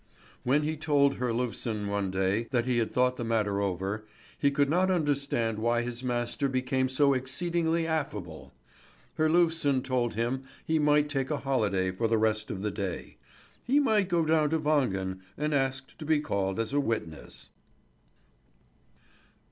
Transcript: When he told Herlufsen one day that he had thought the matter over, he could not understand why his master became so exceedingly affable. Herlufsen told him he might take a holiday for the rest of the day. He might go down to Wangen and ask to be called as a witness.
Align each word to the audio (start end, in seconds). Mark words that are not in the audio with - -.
When 0.43 0.63
he 0.63 0.75
told 0.77 1.17
Herlufsen 1.19 1.85
one 1.85 2.09
day 2.09 2.47
that 2.49 2.65
he 2.65 2.79
had 2.79 2.91
thought 2.91 3.17
the 3.17 3.23
matter 3.23 3.61
over, 3.61 4.03
he 4.35 4.49
could 4.49 4.67
not 4.67 4.89
understand 4.89 5.59
why 5.59 5.83
his 5.83 6.03
master 6.03 6.49
became 6.49 6.89
so 6.89 7.13
exceedingly 7.13 7.85
affable. 7.85 8.51
Herlufsen 9.19 9.83
told 9.83 10.15
him 10.15 10.45
he 10.65 10.79
might 10.79 11.07
take 11.07 11.29
a 11.29 11.37
holiday 11.41 11.91
for 11.91 12.07
the 12.07 12.17
rest 12.17 12.49
of 12.49 12.63
the 12.63 12.71
day. 12.71 13.17
He 13.63 13.79
might 13.79 14.09
go 14.09 14.25
down 14.25 14.49
to 14.49 14.59
Wangen 14.59 15.19
and 15.37 15.53
ask 15.53 15.95
to 15.99 16.03
be 16.03 16.19
called 16.19 16.59
as 16.59 16.73
a 16.73 16.79
witness. 16.79 17.51